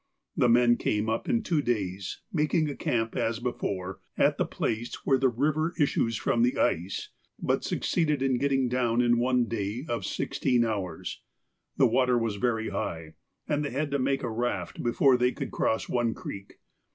The 0.35 0.49
men 0.49 0.77
came 0.77 1.11
up 1.11 1.29
in 1.29 1.43
two 1.43 1.61
days, 1.61 2.21
making 2.33 2.67
a 2.67 2.75
camp 2.75 3.15
as 3.15 3.37
before 3.37 3.99
at 4.17 4.39
the 4.39 4.47
place 4.47 4.95
where 5.05 5.19
the 5.19 5.29
river 5.29 5.75
issues 5.79 6.17
from 6.17 6.41
the 6.41 6.57
ice, 6.57 7.09
but 7.37 7.63
succeeded 7.63 8.23
in 8.23 8.39
getting 8.39 8.67
down 8.67 9.01
in 9.03 9.19
one 9.19 9.45
day 9.45 9.85
of 9.87 10.03
sixteen 10.03 10.65
hours. 10.65 11.21
The 11.77 11.85
water 11.85 12.17
was 12.17 12.37
very 12.37 12.69
high, 12.69 13.13
and 13.47 13.63
they 13.63 13.69
had 13.69 13.91
to 13.91 13.99
make 13.99 14.23
a 14.23 14.31
raft 14.31 14.81
before 14.81 15.17
they 15.17 15.31
could 15.33 15.51
cross 15.51 15.87
one 15.87 16.15
creek. 16.15 16.55